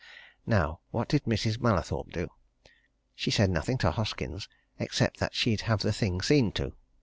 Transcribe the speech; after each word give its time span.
Now 0.47 0.79
what 0.89 1.07
did 1.07 1.25
Mrs. 1.25 1.61
Mallathorpe 1.61 2.09
do? 2.11 2.29
She 3.13 3.29
said 3.29 3.51
nothing 3.51 3.77
to 3.77 3.91
Hoskins, 3.91 4.49
except 4.79 5.19
that 5.19 5.35
she'd 5.35 5.61
have 5.69 5.81
the 5.83 5.93
thing 5.93 6.21
seen 6.23 6.51
to. 6.53 6.73